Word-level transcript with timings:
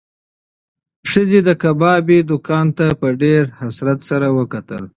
ښځې 1.11 1.39
د 1.47 1.49
کبابي 1.63 2.19
دوکان 2.29 2.67
ته 2.77 2.87
په 2.99 3.07
ډېر 3.21 3.43
حسرت 3.59 3.99
سره 4.09 4.27
وکتل. 4.37 4.83